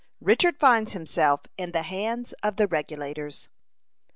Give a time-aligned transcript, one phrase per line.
[0.21, 3.49] RICHARD FINDS HIMSELF IN THE HANDS OF THE REGULATORS.